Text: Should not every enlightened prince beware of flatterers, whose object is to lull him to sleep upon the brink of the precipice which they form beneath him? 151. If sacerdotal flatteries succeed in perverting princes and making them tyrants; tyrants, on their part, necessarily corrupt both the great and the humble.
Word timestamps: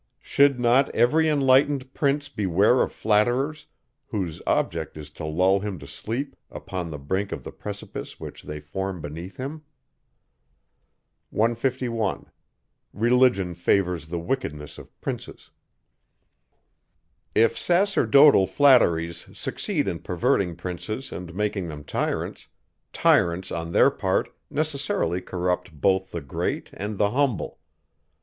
Should 0.23 0.59
not 0.59 0.89
every 0.95 1.29
enlightened 1.29 1.93
prince 1.93 2.27
beware 2.27 2.81
of 2.81 2.91
flatterers, 2.91 3.67
whose 4.07 4.41
object 4.47 4.97
is 4.97 5.11
to 5.11 5.25
lull 5.25 5.59
him 5.59 5.77
to 5.77 5.85
sleep 5.85 6.35
upon 6.49 6.89
the 6.89 6.97
brink 6.97 7.31
of 7.31 7.43
the 7.43 7.51
precipice 7.51 8.19
which 8.19 8.41
they 8.41 8.59
form 8.59 8.99
beneath 8.99 9.37
him? 9.37 9.61
151. 11.29 12.31
If 17.35 17.59
sacerdotal 17.59 18.47
flatteries 18.47 19.37
succeed 19.37 19.87
in 19.87 19.99
perverting 19.99 20.55
princes 20.55 21.11
and 21.11 21.35
making 21.35 21.67
them 21.67 21.83
tyrants; 21.83 22.47
tyrants, 22.91 23.51
on 23.51 23.71
their 23.71 23.91
part, 23.91 24.35
necessarily 24.49 25.21
corrupt 25.21 25.79
both 25.79 26.09
the 26.09 26.21
great 26.21 26.71
and 26.73 26.97
the 26.97 27.11
humble. 27.11 27.59